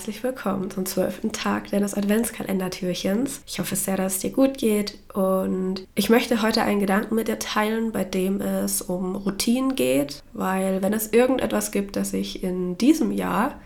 [0.00, 3.42] Herzlich willkommen zum zwölften Tag deines Adventskalendertürchens.
[3.46, 7.28] Ich hoffe sehr, dass es dir gut geht und ich möchte heute einen Gedanken mit
[7.28, 12.42] dir teilen, bei dem es um Routinen geht, weil wenn es irgendetwas gibt, das ich
[12.42, 13.60] in diesem Jahr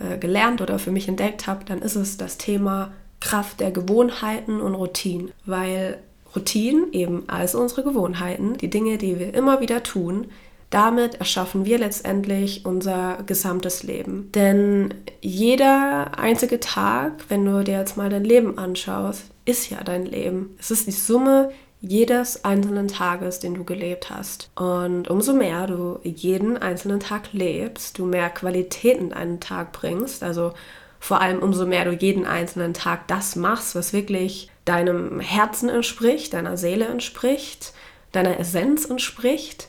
[0.00, 2.90] äh, gelernt oder für mich entdeckt habe, dann ist es das Thema
[3.20, 5.98] Kraft der Gewohnheiten und Routinen, weil
[6.34, 10.26] Routinen eben also unsere Gewohnheiten, die Dinge, die wir immer wieder tun,
[10.70, 14.30] damit erschaffen wir letztendlich unser gesamtes Leben.
[14.32, 20.06] Denn jeder einzige Tag, wenn du dir jetzt mal dein Leben anschaust, ist ja dein
[20.06, 20.56] Leben.
[20.58, 24.50] Es ist die Summe jedes einzelnen Tages, den du gelebt hast.
[24.56, 30.22] Und umso mehr du jeden einzelnen Tag lebst, du mehr Qualität in deinen Tag bringst,
[30.22, 30.52] also
[30.98, 36.32] vor allem umso mehr du jeden einzelnen Tag das machst, was wirklich deinem Herzen entspricht,
[36.32, 37.72] deiner Seele entspricht,
[38.12, 39.68] deiner Essenz entspricht,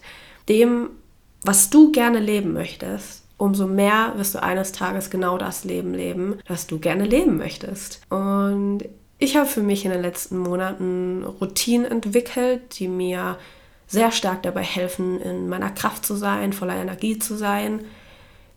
[0.49, 0.89] dem,
[1.43, 6.39] was du gerne leben möchtest, umso mehr wirst du eines Tages genau das Leben leben,
[6.47, 8.01] das du gerne leben möchtest.
[8.09, 8.83] Und
[9.19, 13.37] ich habe für mich in den letzten Monaten Routinen entwickelt, die mir
[13.87, 17.85] sehr stark dabei helfen, in meiner Kraft zu sein, voller Energie zu sein.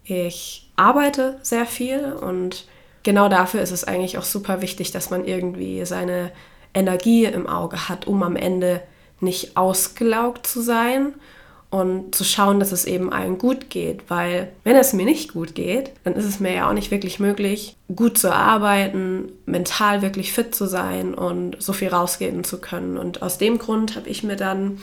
[0.02, 2.66] Ich arbeite sehr viel und
[3.02, 6.32] genau dafür ist es eigentlich auch super wichtig, dass man irgendwie seine
[6.74, 8.82] Energie im Auge hat, um am Ende
[9.20, 11.14] nicht ausgelaugt zu sein
[11.70, 15.54] und zu schauen, dass es eben allen gut geht, weil wenn es mir nicht gut
[15.54, 20.32] geht, dann ist es mir ja auch nicht wirklich möglich, gut zu arbeiten, mental wirklich
[20.32, 22.98] fit zu sein und so viel rausgeben zu können.
[22.98, 24.78] Und aus dem Grund habe ich mir dann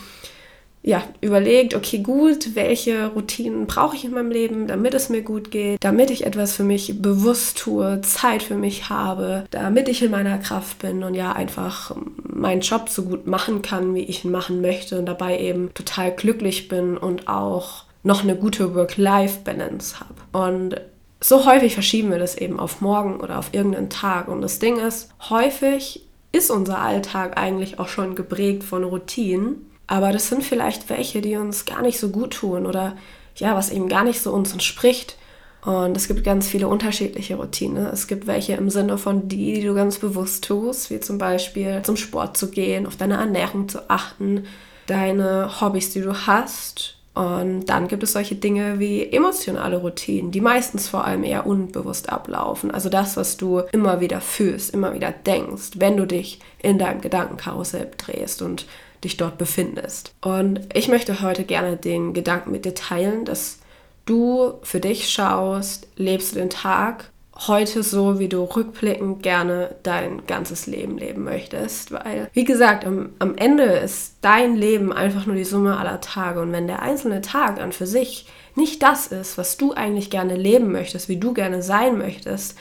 [0.87, 5.51] ja, überlegt, okay, gut, welche Routinen brauche ich in meinem Leben, damit es mir gut
[5.51, 10.11] geht, damit ich etwas für mich bewusst tue, Zeit für mich habe, damit ich in
[10.11, 11.93] meiner Kraft bin und ja, einfach
[12.37, 16.15] meinen Job so gut machen kann, wie ich ihn machen möchte und dabei eben total
[16.15, 20.13] glücklich bin und auch noch eine gute Work-Life-Balance habe.
[20.31, 20.81] Und
[21.19, 24.27] so häufig verschieben wir das eben auf morgen oder auf irgendeinen Tag.
[24.27, 30.11] Und das Ding ist, häufig ist unser Alltag eigentlich auch schon geprägt von Routinen aber
[30.11, 32.97] das sind vielleicht welche, die uns gar nicht so gut tun oder
[33.37, 35.17] ja, was eben gar nicht so uns entspricht.
[35.63, 37.87] Und es gibt ganz viele unterschiedliche Routinen.
[37.87, 41.81] Es gibt welche im Sinne von die, die du ganz bewusst tust, wie zum Beispiel
[41.83, 44.45] zum Sport zu gehen, auf deine Ernährung zu achten,
[44.85, 46.95] deine Hobbys, die du hast.
[47.15, 52.09] Und dann gibt es solche Dinge wie emotionale Routinen, die meistens vor allem eher unbewusst
[52.09, 52.69] ablaufen.
[52.69, 57.01] Also das, was du immer wieder fühlst, immer wieder denkst, wenn du dich in deinem
[57.01, 58.43] Gedankenkarussell drehst.
[58.43, 58.67] Und
[59.03, 60.13] dich dort befindest.
[60.21, 63.59] Und ich möchte heute gerne den Gedanken mit dir teilen, dass
[64.07, 67.11] du für dich schaust, lebst du den Tag
[67.45, 71.91] heute so, wie du rückblickend gerne dein ganzes Leben leben möchtest.
[71.91, 76.41] Weil, wie gesagt, am, am Ende ist dein Leben einfach nur die Summe aller Tage.
[76.41, 80.35] Und wenn der einzelne Tag an für sich nicht das ist, was du eigentlich gerne
[80.35, 82.57] leben möchtest, wie du gerne sein möchtest,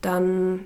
[0.00, 0.64] dann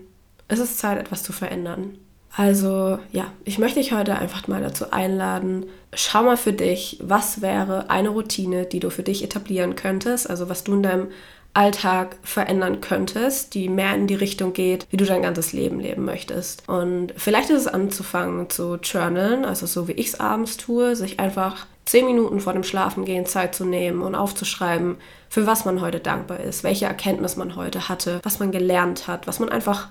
[0.48, 1.98] ist es Zeit, etwas zu verändern.
[2.36, 7.42] Also ja, ich möchte dich heute einfach mal dazu einladen, schau mal für dich, was
[7.42, 11.08] wäre eine Routine, die du für dich etablieren könntest, also was du in deinem
[11.52, 16.04] Alltag verändern könntest, die mehr in die Richtung geht, wie du dein ganzes Leben leben
[16.04, 16.68] möchtest.
[16.68, 21.18] Und vielleicht ist es anzufangen zu journalen, also so wie ich es abends tue, sich
[21.18, 24.98] einfach zehn Minuten vor dem Schlafengehen Zeit zu nehmen und aufzuschreiben,
[25.28, 29.26] für was man heute dankbar ist, welche Erkenntnis man heute hatte, was man gelernt hat,
[29.26, 29.88] was man einfach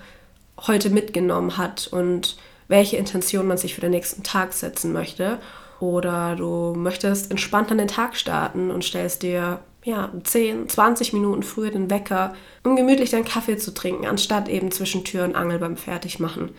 [0.68, 2.38] heute mitgenommen hat und
[2.68, 5.40] welche Intention man sich für den nächsten Tag setzen möchte.
[5.80, 11.44] Oder du möchtest entspannt an den Tag starten und stellst dir ja, 10, 20 Minuten
[11.44, 15.60] früher den Wecker, um gemütlich deinen Kaffee zu trinken, anstatt eben zwischen Tür und Angel
[15.60, 16.50] beim Fertigmachen.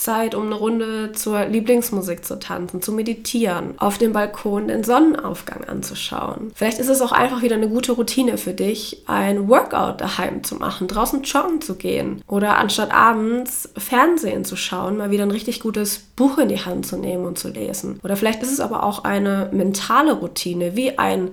[0.00, 5.64] Zeit, um eine Runde zur Lieblingsmusik zu tanzen, zu meditieren, auf dem Balkon den Sonnenaufgang
[5.64, 6.50] anzuschauen.
[6.54, 10.56] Vielleicht ist es auch einfach wieder eine gute Routine für dich, ein Workout daheim zu
[10.56, 15.60] machen, draußen joggen zu gehen oder anstatt abends Fernsehen zu schauen, mal wieder ein richtig
[15.60, 18.00] gutes Buch in die Hand zu nehmen und zu lesen.
[18.02, 21.30] Oder vielleicht ist es aber auch eine mentale Routine, wie ein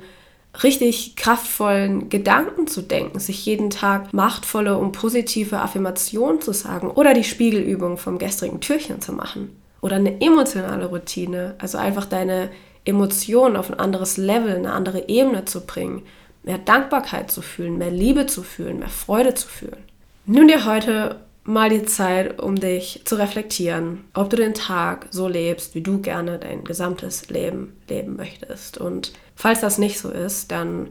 [0.64, 7.14] richtig kraftvollen Gedanken zu denken, sich jeden Tag machtvolle und positive Affirmationen zu sagen oder
[7.14, 12.50] die Spiegelübung vom gestrigen Türchen zu machen oder eine emotionale Routine, also einfach deine
[12.86, 16.04] Emotionen auf ein anderes Level, eine andere Ebene zu bringen,
[16.44, 19.78] mehr Dankbarkeit zu fühlen, mehr Liebe zu fühlen, mehr Freude zu fühlen.
[20.26, 21.18] Nimm dir heute
[21.48, 26.00] mal die Zeit, um dich zu reflektieren, ob du den Tag so lebst, wie du
[26.00, 28.78] gerne dein gesamtes Leben leben möchtest.
[28.78, 30.90] Und falls das nicht so ist, dann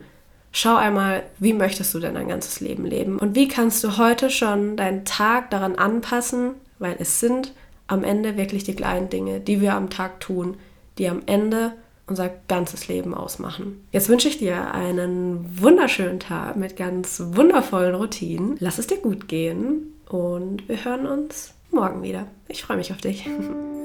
[0.52, 4.30] schau einmal, wie möchtest du denn dein ganzes Leben leben und wie kannst du heute
[4.30, 7.52] schon deinen Tag daran anpassen, weil es sind
[7.86, 10.56] am Ende wirklich die kleinen Dinge, die wir am Tag tun,
[10.96, 11.72] die am Ende
[12.06, 13.84] unser ganzes Leben ausmachen.
[13.92, 18.56] Jetzt wünsche ich dir einen wunderschönen Tag mit ganz wundervollen Routinen.
[18.60, 22.26] Lass es dir gut gehen und wir hören uns morgen wieder.
[22.48, 23.28] Ich freue mich auf dich.